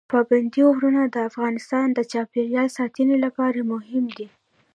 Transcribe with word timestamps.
پابندي 0.11 0.61
غرونه 0.75 1.01
د 1.07 1.15
افغانستان 1.29 1.87
د 1.93 1.99
چاپیریال 2.11 2.67
ساتنې 2.77 3.17
لپاره 3.25 3.59
مهم 3.71 4.05
دي. 4.17 4.27